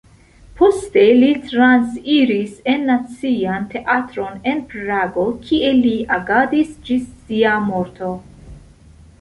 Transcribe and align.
Poste 0.59 1.01
li 1.23 1.27
transiris 1.49 2.55
en 2.73 2.87
Nacian 2.91 3.67
Teatron 3.73 4.41
en 4.53 4.63
Prago, 4.73 5.27
kie 5.45 5.71
li 5.83 5.95
agadis 6.19 6.73
ĝis 6.89 7.05
sia 7.29 7.57
morto. 7.69 8.15